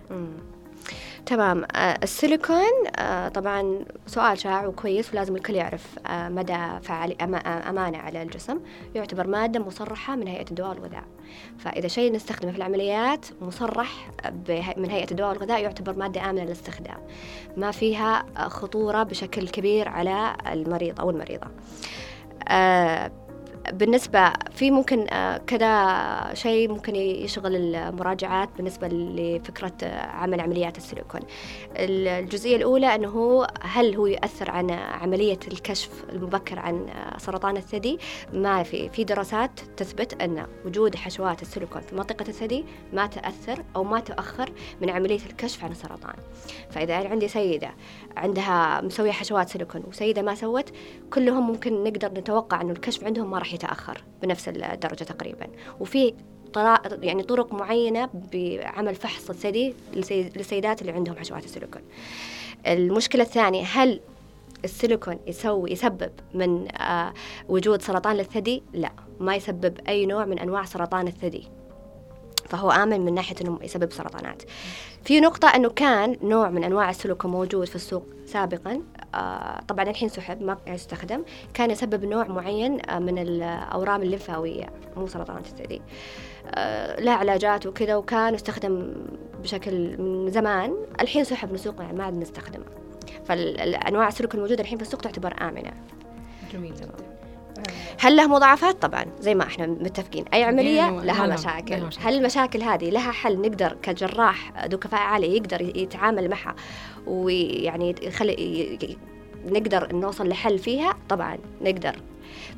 تمام. 1.25 1.63
آه، 1.75 1.99
السيليكون 2.03 2.87
آه، 2.95 3.27
طبعا 3.27 3.85
سؤال 4.07 4.37
شائع 4.37 4.65
وكويس 4.65 5.13
ولازم 5.13 5.35
الكل 5.35 5.55
يعرف 5.55 5.99
آه، 6.07 6.29
مدى 6.29 6.57
فعال 6.81 7.21
أمانة 7.41 7.97
على 7.97 8.21
الجسم. 8.21 8.59
يعتبر 8.95 9.27
مادة 9.27 9.59
مصرحة 9.59 10.15
من 10.15 10.27
هيئة 10.27 10.49
الدواء 10.49 10.69
والغذاء. 10.69 11.03
فإذا 11.57 11.87
شيء 11.87 12.13
نستخدمه 12.13 12.51
في 12.51 12.57
العمليات 12.57 13.25
مصرح 13.41 14.11
من 14.77 14.89
هيئة 14.89 15.11
الدواء 15.11 15.29
والغذاء 15.29 15.61
يعتبر 15.61 15.95
مادة 15.95 16.29
آمنة 16.29 16.43
للاستخدام. 16.43 16.97
ما 17.57 17.71
فيها 17.71 18.25
خطورة 18.35 19.03
بشكل 19.03 19.47
كبير 19.47 19.89
على 19.89 20.37
المريض 20.51 20.99
أو 20.99 21.09
المريضة. 21.09 21.47
بالنسبة 23.73 24.33
في 24.51 24.71
ممكن 24.71 25.07
آه، 25.09 25.37
كذا 25.37 26.33
شيء 26.33 26.69
ممكن 26.69 26.95
يشغل 26.95 27.55
المراجعات 27.55 28.49
بالنسبة 28.57 28.87
لفكرة 28.87 29.71
آه، 29.83 30.05
عمل 30.05 30.41
عمليات 30.41 30.77
السيليكون. 30.77 31.21
الجزئية 31.75 32.55
الأولى 32.55 32.95
أنه 32.95 33.09
هو 33.09 33.47
هل 33.61 33.95
هو 33.95 34.07
يؤثر 34.07 34.51
عن 34.51 34.71
عملية 34.71 35.39
الكشف 35.47 35.89
المبكر 36.09 36.59
عن 36.59 36.89
آه، 36.89 37.17
سرطان 37.17 37.57
الثدي؟ 37.57 37.99
ما 38.33 38.63
في. 38.63 38.89
في 38.89 39.03
دراسات 39.03 39.59
تثبت 39.77 40.21
أن 40.21 40.45
وجود 40.65 40.95
حشوات 40.95 41.41
السيليكون 41.41 41.81
في 41.81 41.95
منطقة 41.95 42.25
الثدي 42.27 42.65
ما 42.93 43.07
تأثر 43.07 43.63
أو 43.75 43.83
ما 43.83 43.99
تؤخر 43.99 44.51
من 44.81 44.89
عملية 44.89 45.25
الكشف 45.29 45.63
عن 45.63 45.71
السرطان. 45.71 46.15
فإذا 46.69 46.95
عندي 46.95 47.27
سيدة 47.27 47.71
عندها 48.17 48.81
مسوية 48.81 49.11
حشوات 49.11 49.49
سيليكون 49.49 49.83
وسيدة 49.87 50.21
ما 50.21 50.35
سوت 50.35 50.69
كلهم 51.13 51.47
ممكن 51.47 51.83
نقدر 51.83 52.11
نتوقع 52.11 52.61
أنه 52.61 52.71
الكشف 52.71 53.03
عندهم 53.03 53.31
ما 53.31 53.37
راح 53.37 53.53
يتأخر 53.63 54.03
بنفس 54.21 54.49
الدرجة 54.49 55.03
تقريبا. 55.03 55.47
وفي 55.79 56.13
يعني 57.01 57.23
طرق 57.23 57.53
معينة 57.53 58.09
بعمل 58.33 58.95
فحص 58.95 59.29
الثدي 59.29 59.75
للسيدات 60.35 60.81
اللي 60.81 60.91
عندهم 60.91 61.15
حشوات 61.15 61.45
السيليكون. 61.45 61.81
المشكلة 62.67 63.23
الثانية 63.23 63.63
هل 63.63 63.99
السيليكون 64.65 65.19
يسوي 65.27 65.71
يسبب 65.71 66.11
من 66.33 66.75
آه 66.75 67.13
وجود 67.49 67.81
سرطان 67.81 68.15
للثدي؟ 68.15 68.63
لا 68.73 68.91
ما 69.19 69.35
يسبب 69.35 69.77
أي 69.87 70.05
نوع 70.05 70.25
من 70.25 70.39
أنواع 70.39 70.65
سرطان 70.65 71.07
الثدي. 71.07 71.47
فهو 72.49 72.71
آمن 72.71 73.01
من 73.01 73.13
ناحية 73.13 73.35
أنه 73.41 73.59
يسبب 73.61 73.91
سرطانات. 73.91 74.43
في 75.03 75.19
نقطة 75.19 75.47
أنه 75.47 75.69
كان 75.69 76.17
نوع 76.23 76.49
من 76.49 76.63
أنواع 76.63 76.89
السيليكون 76.89 77.31
موجود 77.31 77.67
في 77.67 77.75
السوق 77.75 78.05
سابقا 78.25 78.81
طبعا 79.67 79.89
الحين 79.89 80.09
سحب 80.09 80.41
ما 80.41 80.57
يستخدم. 80.67 81.23
كان 81.53 81.71
يسبب 81.71 82.05
نوع 82.05 82.27
معين 82.27 82.89
آه 82.89 82.99
من 82.99 83.17
الأورام 83.17 84.01
الليمفاوية 84.01 84.69
مو 84.97 85.07
سرطانات 85.07 85.45
الثدي 85.45 85.81
آه 86.55 86.99
له 86.99 87.11
علاجات 87.11 87.65
وكذا 87.65 87.95
وكان 87.95 88.33
يستخدم 88.33 88.93
بشكل 89.41 90.01
من 90.01 90.31
زمان. 90.31 90.75
الحين 91.01 91.23
سحب 91.23 91.49
من 91.49 91.55
السوق 91.55 91.81
يعني 91.81 91.97
ما 91.97 92.03
عاد 92.03 92.13
نستخدمه. 92.13 92.65
فالأنواع 93.25 94.07
السيليكون 94.07 94.37
الموجودة 94.37 94.61
الحين 94.61 94.77
في 94.77 94.83
السوق 94.83 95.01
تعتبر 95.01 95.35
آمنة. 95.41 95.71
جميل 96.53 96.75
جدا 96.75 97.08
هل 97.99 98.15
له 98.15 98.27
مضاعفات؟ 98.27 98.81
طبعا 98.81 99.05
زي 99.19 99.35
ما 99.35 99.43
إحنا 99.43 99.67
متفقين. 99.67 100.25
أي 100.33 100.43
عملية؟ 100.43 100.89
لها 100.89 101.27
مشاكل. 101.27 101.83
هل 101.99 102.17
المشاكل 102.17 102.63
هذه 102.63 102.89
لها 102.89 103.11
حل 103.11 103.41
نقدر 103.41 103.77
كجراح 103.81 104.65
ذو 104.67 104.77
كفاءه 104.77 105.01
عاليه 105.01 105.37
يقدر 105.37 105.61
يتعامل 105.61 106.29
معها 106.29 106.55
ويعني 107.07 107.95
يخلي 108.01 108.97
نقدر 109.45 109.95
نوصل 109.95 110.27
لحل 110.29 110.59
فيها؟ 110.59 110.93
طبعا 111.09 111.37
نقدر. 111.61 111.95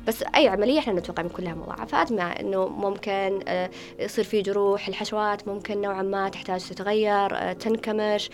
بس 0.06 0.24
أي 0.36 0.48
عملية 0.48 0.78
إحنا 0.78 0.92
نتوقع 0.92 1.22
من 1.22 1.28
كلها 1.28 1.54
مضاعفات 1.54 2.12
مع 2.12 2.40
إنه 2.40 2.68
ممكن 2.68 3.40
آه، 3.48 3.70
يصير 3.98 4.24
في 4.24 4.42
جروح 4.42 4.88
الحشوات 4.88 5.48
ممكن 5.48 5.80
نوعا 5.80 6.02
ما 6.02 6.28
تحتاج 6.28 6.68
تتغير 6.68 7.36
آه، 7.36 7.52
تنكمش 7.52 8.30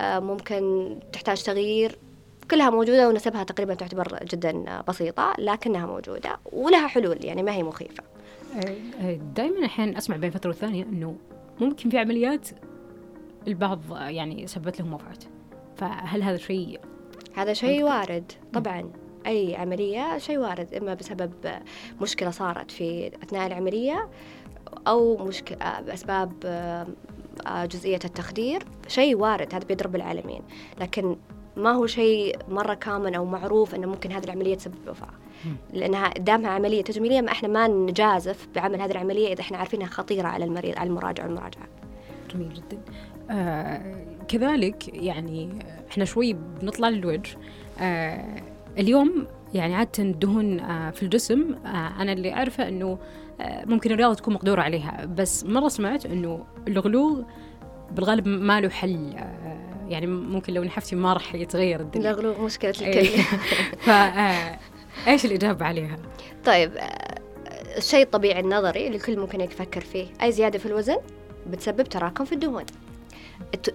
آه، 0.00 0.18
ممكن 0.18 0.94
تحتاج 1.12 1.42
تغيير. 1.42 1.98
كلها 2.50 2.70
موجودة 2.70 3.08
ونسبها 3.08 3.44
تقريبا 3.44 3.74
تعتبر 3.74 4.18
جدا 4.24 4.82
بسيطة 4.88 5.32
لكنها 5.38 5.86
موجودة 5.86 6.38
ولها 6.52 6.86
حلول 6.86 7.24
يعني 7.24 7.42
ما 7.42 7.52
هي 7.52 7.62
مخيفة. 7.62 8.02
دائما 9.34 9.66
أحيانا 9.66 9.98
أسمع 9.98 10.16
بين 10.16 10.30
فترة 10.30 10.50
وثانية 10.50 10.84
أنه 10.84 11.16
ممكن 11.60 11.90
في 11.90 11.98
عمليات 11.98 12.48
البعض 13.48 13.80
يعني 13.90 14.46
سببت 14.46 14.80
لهم 14.80 14.92
وفاة. 14.94 15.18
فهل 15.76 16.22
هذا 16.22 16.36
شيء 16.36 16.80
هذا 17.34 17.52
شيء 17.52 17.82
وارد 17.82 18.32
طبعا. 18.52 18.90
أي 19.26 19.56
عملية 19.56 20.18
شيء 20.18 20.38
وارد 20.38 20.74
إما 20.74 20.94
بسبب 20.94 21.32
مشكلة 22.00 22.30
صارت 22.30 22.70
في 22.70 23.10
أثناء 23.22 23.46
العملية 23.46 24.08
أو 24.86 25.24
مشكلة 25.24 25.80
بأسباب 25.80 26.32
آه، 26.44 26.86
جزئية 27.64 28.00
التخدير 28.04 28.62
شيء 28.88 29.16
وارد 29.16 29.54
هذا 29.54 29.66
بيضرب 29.66 29.96
العالمين. 29.96 30.42
لكن 30.80 31.16
ما 31.58 31.70
هو 31.70 31.86
شيء 31.86 32.36
مرة 32.48 32.74
كامن 32.74 33.14
أو 33.14 33.24
معروف 33.24 33.74
إنه 33.74 33.86
ممكن 33.86 34.12
هذه 34.12 34.24
العملية 34.24 34.54
تسبب 34.54 34.88
وفاه 34.88 35.10
لأنها 35.72 36.08
دامها 36.08 36.50
عملية 36.50 36.82
تجميلية 36.82 37.20
ما 37.20 37.32
إحنا 37.32 37.48
ما 37.48 37.68
نجازف 37.68 38.48
بعمل 38.54 38.80
هذه 38.80 38.90
العملية 38.90 39.32
إذا 39.32 39.40
إحنا 39.40 39.58
عارفينها 39.58 39.86
خطيرة 39.86 40.28
على 40.28 40.44
المريض 40.44 40.78
على 40.78 40.88
المراجع 40.88 41.24
والمراجعه 41.24 41.66
جميل 42.34 42.52
جدا. 42.54 42.80
آه 43.30 43.96
كذلك 44.28 44.88
يعني 44.94 45.58
إحنا 45.90 46.04
شوي 46.04 46.32
بنطلع 46.32 46.88
للوجه. 46.88 47.30
آه 47.80 48.42
اليوم 48.78 49.26
يعني 49.54 49.74
عادة 49.74 49.90
الدهون 49.98 50.60
آه 50.60 50.90
في 50.90 51.02
الجسم 51.02 51.54
آه 51.66 52.02
أنا 52.02 52.12
اللي 52.12 52.32
أعرفه 52.32 52.68
أنه 52.68 52.98
آه 53.40 53.64
ممكن 53.64 53.92
الرياضة 53.92 54.14
تكون 54.14 54.34
مقدورة 54.34 54.62
عليها. 54.62 55.04
بس 55.04 55.44
مرة 55.44 55.68
سمعت 55.68 56.06
أنه 56.06 56.44
الغلو 56.68 57.24
بالغالب 57.90 58.28
ما 58.28 58.60
له 58.60 58.68
حل 58.68 59.14
آه 59.18 59.58
يعني 59.88 60.06
ممكن 60.06 60.54
لو 60.54 60.64
نحفتي 60.64 60.96
ما 60.96 61.12
راح 61.12 61.34
يتغير 61.34 61.80
الدنيا. 61.80 62.10
الغلو 62.10 62.44
مشكلة 62.44 62.70
الكل 62.70 63.06
ف 63.86 63.88
آه، 63.88 64.58
إيش 65.06 65.24
الإجابة 65.24 65.66
عليها؟ 65.66 65.96
طيب 66.44 66.76
آه، 66.76 67.18
الشيء 67.76 68.02
الطبيعي 68.02 68.40
النظري 68.40 68.86
اللي 68.86 68.96
الكل 68.96 69.18
ممكن 69.18 69.40
يفكر 69.40 69.80
فيه 69.80 70.06
أي 70.22 70.32
زيادة 70.32 70.58
في 70.58 70.66
الوزن 70.66 70.96
بتسبب 71.46 71.82
تراكم 71.82 72.24
في 72.24 72.32
الدهون. 72.32 72.64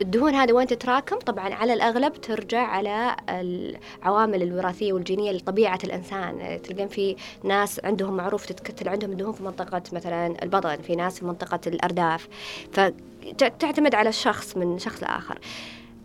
الدهون 0.01 0.35
هذه 0.35 0.53
وين 0.53 0.67
تتراكم؟ 0.67 1.19
طبعا 1.19 1.53
على 1.53 1.73
الأغلب 1.73 2.13
ترجع 2.13 2.67
على 2.67 3.15
العوامل 3.29 4.43
الوراثية 4.43 4.93
والجينية 4.93 5.31
لطبيعة 5.31 5.79
الإنسان. 5.83 6.61
تلقين 6.61 6.87
في 6.87 7.15
ناس 7.43 7.81
عندهم 7.83 8.17
معروف 8.17 8.45
تتكتل 8.45 8.89
عندهم 8.89 9.13
دهون 9.13 9.33
في 9.33 9.43
منطقة 9.43 9.81
مثلا 9.93 10.43
البطن 10.43 10.77
في 10.81 10.95
ناس 10.95 11.19
في 11.19 11.25
منطقة 11.25 11.59
الأرداف. 11.67 12.27
فتعتمد 12.71 13.95
على 13.95 14.09
الشخص 14.09 14.57
من 14.57 14.79
شخص 14.79 15.03
لآخر. 15.03 15.39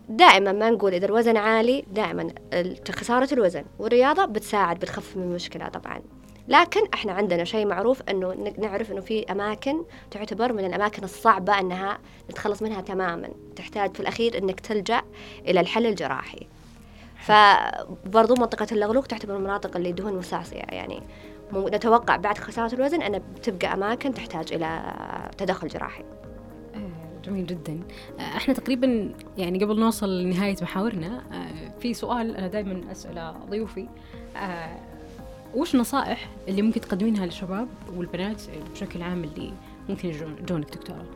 دائما 0.08 0.52
ما 0.52 0.70
نقول 0.70 0.94
إذا 0.94 1.06
الوزن 1.06 1.36
عالي 1.36 1.84
دائما 1.92 2.28
خسارة 2.90 3.28
الوزن. 3.34 3.64
والرياضة 3.78 4.24
بتساعد 4.24 4.78
بتخفف 4.78 5.16
من 5.16 5.22
المشكلة 5.22 5.68
طبعا. 5.68 6.00
لكن 6.48 6.80
إحنا 6.94 7.12
عندنا 7.12 7.44
شيء 7.44 7.66
معروف 7.66 8.02
إنه 8.02 8.54
نعرف 8.58 8.92
إنه 8.92 9.00
في 9.00 9.32
أماكن 9.32 9.82
تعتبر 10.10 10.52
من 10.52 10.64
الأماكن 10.64 11.04
الصعبة 11.04 11.60
إنها 11.60 11.98
نتخلص 12.30 12.62
منها 12.62 12.80
تماما. 12.80 13.28
تحتاج 13.56 13.94
في 13.94 14.00
الأخير 14.00 14.38
إنك 14.38 14.60
تلجأ 14.60 15.02
إلى 15.48 15.60
الحل 15.60 15.86
الجراحي. 15.86 16.46
فبرضو 17.18 18.34
منطقة 18.34 18.66
اللغلوق 18.72 19.06
تعتبر 19.06 19.32
من 19.32 19.38
المناطق 19.38 19.76
اللي 19.76 19.92
دهون 19.92 20.14
مستعصية 20.14 20.62
يعني 20.68 21.02
نتوقع 21.54 22.16
بعد 22.16 22.38
خسارة 22.38 22.74
الوزن 22.74 23.02
أن 23.02 23.22
بتبقى 23.36 23.74
أماكن 23.74 24.14
تحتاج 24.14 24.52
إلى 24.52 24.82
تدخل 25.38 25.68
جراحي. 25.68 26.04
جميل 27.24 27.46
جدا. 27.46 27.80
آه، 28.18 28.22
إحنا 28.22 28.54
تقريبا 28.54 29.14
يعني 29.38 29.64
قبل 29.64 29.80
نوصل 29.80 30.18
لنهاية 30.22 30.56
محاورنا 30.62 31.22
آه، 31.32 31.78
في 31.80 31.94
سؤال 31.94 32.36
أنا 32.36 32.48
دائما 32.48 32.92
أسأله 32.92 33.30
ضيوفي. 33.30 33.88
آه، 34.36 34.76
وش 35.54 35.74
النصائح 35.74 36.30
اللي 36.48 36.62
ممكن 36.62 36.80
تقدمينها 36.80 37.26
للشباب 37.26 37.68
والبنات 37.96 38.42
بشكل 38.72 39.02
عام 39.02 39.24
اللي 39.24 39.52
ممكن 39.88 40.08
يجونك 40.08 40.74
دكتورة؟ 40.74 41.06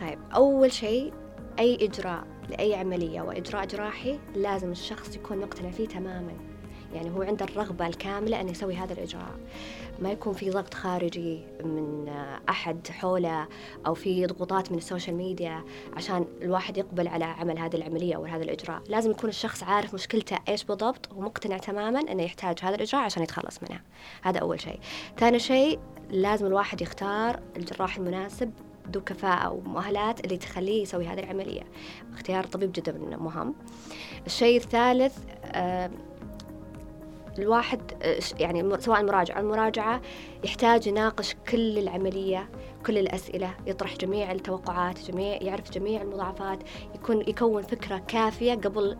طيب 0.00 0.18
أول 0.34 0.72
شيء 0.72 1.12
أي 1.58 1.86
إجراء 1.86 2.24
لأي 2.50 2.74
عملية 2.74 3.20
وإجراء 3.20 3.66
جراحي 3.66 4.18
لازم 4.34 4.70
الشخص 4.70 5.16
يكون 5.16 5.38
مقتنع 5.38 5.70
فيه 5.70 5.88
تماما. 5.88 6.32
يعني 6.94 7.10
هو 7.10 7.22
عنده 7.22 7.44
الرغبة 7.44 7.86
الكاملة 7.86 8.40
أن 8.40 8.48
يسوي 8.48 8.74
هذا 8.74 8.92
الإجراء. 8.92 9.38
ما 9.98 10.10
يكون 10.10 10.32
في 10.32 10.50
ضغط 10.50 10.74
خارجي 10.74 11.40
من 11.64 12.08
أحد 12.48 12.88
حوله 12.90 13.46
أو 13.86 13.94
في 13.94 14.26
ضغوطات 14.26 14.72
من 14.72 14.78
ال 14.78 14.83
social 14.83 15.16
media 15.16 15.64
عشان 15.96 16.26
الواحد 16.42 16.78
يقبل 16.78 17.08
على 17.08 17.24
عمل 17.24 17.58
هذه 17.58 17.76
العملية 17.76 18.16
أو 18.16 18.24
هذا 18.24 18.42
الإجراء. 18.42 18.82
لازم 18.88 19.10
يكون 19.10 19.30
الشخص 19.30 19.62
عارف 19.62 19.94
مشكلته 19.94 20.38
إيش 20.48 20.64
بالضبط 20.64 21.12
ومقتنع 21.12 21.58
تماما 21.58 22.00
أنه 22.00 22.22
يحتاج 22.22 22.58
هذا 22.62 22.74
الإجراء 22.74 23.04
عشان 23.04 23.22
يتخلص 23.22 23.62
منها. 23.62 23.82
هذا 24.22 24.38
أول 24.38 24.60
شيء. 24.60 24.80
ثاني 25.18 25.38
شيء 25.38 25.78
لازم 26.10 26.46
الواحد 26.46 26.80
يختار 26.80 27.40
الجراح 27.56 27.96
المناسب 27.96 28.52
ذو 28.92 29.00
كفاءة 29.00 29.50
ومؤهلات 29.50 30.24
اللي 30.24 30.36
تخليه 30.36 30.82
يسوي 30.82 31.06
هذه 31.06 31.20
العملية. 31.20 31.62
اختيار 32.14 32.44
طبيب 32.44 32.72
جدا 32.72 32.92
مهم. 33.16 33.54
الشيء 34.26 34.56
الثالث 34.56 35.18
آه 35.44 35.90
الواحد 37.38 37.80
آه، 38.02 38.18
يعني 38.38 38.80
سواء 38.80 39.00
المراجع 39.00 39.36
أو 39.36 39.40
المراجعة 39.40 40.00
يحتاج 40.44 40.86
يناقش 40.86 41.36
كل 41.50 41.78
العملية 41.78 42.48
كل 42.86 42.98
الأسئلة 42.98 43.54
يطرح 43.66 43.96
جميع 43.96 44.32
التوقعات 44.32 45.10
جميع 45.10 45.42
يعرف 45.42 45.70
جميع 45.70 46.02
المضاعفات 46.02 46.58
يكون 46.94 47.20
يكون 47.20 47.62
فكرة 47.62 47.98
كافية 48.08 48.54
قبل 48.54 48.96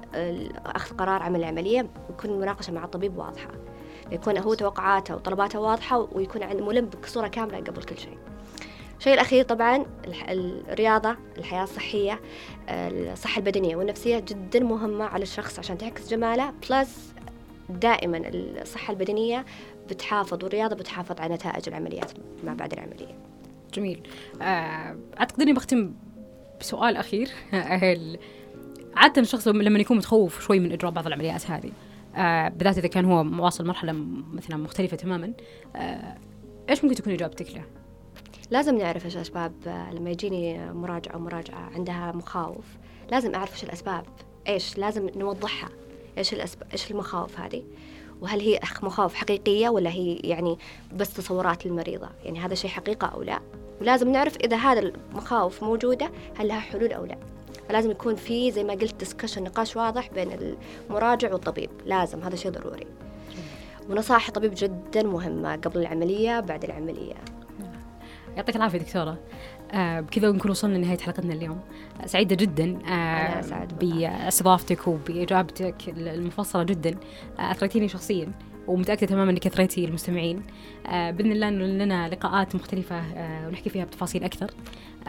أخذ 0.66 0.96
قرار 0.96 1.22
عمل 1.22 1.40
العملية 1.40 1.90
ويكون 2.10 2.30
المناقشة 2.30 2.72
مع 2.72 2.84
الطبيب 2.84 3.18
واضحة. 3.18 3.48
يكون 4.12 4.38
هو 4.38 4.54
توقعاته 4.54 5.14
وطلباته 5.14 5.60
واضحة 5.60 6.08
ويكون 6.12 6.62
ملم 6.62 6.90
بصورة 7.02 7.28
كاملة 7.28 7.58
قبل 7.58 7.82
كل 7.82 7.98
شيء. 7.98 8.18
الشيء 8.98 9.14
الأخير 9.14 9.44
طبعا 9.44 9.86
الرياضة 10.28 11.16
الحياة 11.38 11.62
الصحية 11.62 12.20
الصحة 12.68 13.38
البدنية 13.38 13.76
والنفسية 13.76 14.18
جدا 14.18 14.60
مهمة 14.60 15.04
على 15.04 15.22
الشخص 15.22 15.58
عشان 15.58 15.78
تعكس 15.78 16.08
جماله 16.08 16.52
بلس 16.70 17.14
دائما 17.68 18.22
الصحة 18.28 18.92
البدنية 18.92 19.44
بتحافظ 19.90 20.44
والرياضة 20.44 20.76
بتحافظ 20.76 21.20
على 21.20 21.34
نتائج 21.34 21.68
العمليات 21.68 22.12
ما 22.44 22.54
بعد 22.54 22.72
العملية. 22.72 23.18
جميل. 23.74 24.08
آه، 24.42 24.96
أعتقد 25.20 25.42
أني 25.42 25.52
بختم 25.52 25.92
بسؤال 26.60 26.96
أخير. 26.96 27.28
عادة 28.96 29.22
الشخص 29.22 29.48
لما 29.48 29.78
يكون 29.78 29.96
متخوف 29.96 30.40
شوي 30.40 30.60
من 30.60 30.72
إجراء 30.72 30.92
بعض 30.92 31.06
العمليات 31.06 31.50
هذه 31.50 31.72
آه، 32.16 32.48
بالذات 32.48 32.78
إذا 32.78 32.88
كان 32.88 33.04
هو 33.04 33.44
واصل 33.44 33.66
مرحلة 33.66 33.92
مثلا 34.32 34.56
مختلفة 34.56 34.96
تماما 34.96 35.32
آه، 35.76 36.16
إيش 36.70 36.84
ممكن 36.84 36.96
تكون 36.96 37.12
إجابتك 37.12 37.54
له؟ 37.54 37.64
لازم 38.50 38.78
نعرف 38.78 39.04
إيش 39.04 39.16
الأسباب 39.16 39.52
لما 39.92 40.10
يجيني 40.10 40.72
مراجعة 40.72 41.12
أو 41.14 41.18
مراجعه 41.18 41.70
عندها 41.74 42.12
مخاوف 42.12 42.66
لازم 43.10 43.34
أعرف 43.34 43.52
إيش 43.52 43.64
الأسباب 43.64 44.04
إيش 44.48 44.78
لازم 44.78 45.10
نوضحها. 45.16 45.68
إيش 46.18 46.32
الأسب... 46.32 46.58
إيش 46.72 46.90
المخاوف 46.90 47.40
هذه؟ 47.40 47.62
وهل 48.20 48.40
هي 48.40 48.60
مخاوف 48.82 49.14
حقيقية 49.14 49.68
ولا 49.68 49.90
هي 49.90 50.14
يعني 50.14 50.58
بس 50.94 51.12
تصورات 51.12 51.66
المريضه 51.66 52.08
يعني 52.24 52.40
هذا 52.40 52.54
شيء 52.54 52.70
حقيقة 52.70 53.06
أو 53.06 53.22
لا؟ 53.22 53.40
ولازم 53.80 54.12
نعرف 54.12 54.36
إذا 54.36 54.56
هذا 54.56 54.80
المخاوف 54.80 55.64
موجودة 55.64 56.10
هل 56.38 56.48
لها 56.48 56.60
حلول 56.60 56.92
أو 56.92 57.04
لا. 57.04 57.18
فلازم 57.68 57.90
يكون 57.90 58.14
في 58.14 58.50
زي 58.50 58.64
ما 58.64 58.72
قلت 58.72 58.94
ديسكشن 58.94 59.42
نقاش 59.42 59.76
واضح 59.76 60.08
بين 60.08 60.56
المراجع 60.90 61.32
والطبيب. 61.32 61.70
لازم 61.86 62.22
هذا 62.22 62.36
شيء 62.36 62.50
ضروري. 62.50 62.86
ونصائح 63.90 64.26
الطبيب 64.28 64.52
جدا 64.56 65.02
مهمة 65.02 65.56
قبل 65.56 65.80
العملية 65.80 66.40
بعد 66.40 66.64
العملية. 66.64 67.14
يعطيك 68.38 68.56
العافية 68.56 68.78
دكتورة. 68.78 69.18
آه 69.72 70.00
بكذا 70.00 70.30
نكون 70.30 70.50
وصلنا 70.50 70.78
لنهاية 70.78 70.98
حلقتنا 70.98 71.32
اليوم. 71.32 71.60
سعيدة 72.06 72.36
جدا 72.36 72.78
آه 72.88 73.68
باستضافتك 73.80 74.88
وبإجابتك 74.88 75.74
المفصلة 75.88 76.62
جدا. 76.62 76.98
آه 77.38 77.50
أثريتيني 77.50 77.88
شخصيا 77.88 78.32
ومتأكدة 78.66 79.06
تماما 79.06 79.30
أنك 79.30 79.46
أثريتي 79.46 79.84
المستمعين. 79.84 80.42
آه 80.86 81.10
بإذن 81.10 81.32
الله 81.32 81.48
أنه 81.48 81.64
لنا 81.64 82.08
لقاءات 82.08 82.54
مختلفة 82.54 82.96
آه 82.96 83.48
ونحكي 83.48 83.70
فيها 83.70 83.84
بتفاصيل 83.84 84.24
أكثر. 84.24 84.50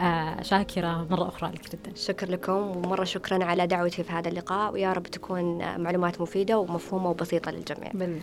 آه 0.00 0.42
شاكرة 0.42 1.06
مرة 1.10 1.28
أخرى 1.28 1.50
لك 1.50 1.72
جدا. 1.72 1.96
شكر 1.96 2.30
لكم 2.30 2.52
ومرة 2.52 3.04
شكرا 3.04 3.44
على 3.44 3.66
دعوتي 3.66 4.02
في 4.02 4.12
هذا 4.12 4.28
اللقاء. 4.28 4.72
ويا 4.72 4.92
رب 4.92 5.02
تكون 5.02 5.58
معلومات 5.80 6.20
مفيدة 6.20 6.58
ومفهومة 6.58 7.10
وبسيطة 7.10 7.50
للجميع. 7.50 7.90
بإذن 7.94 8.02
الله. 8.02 8.20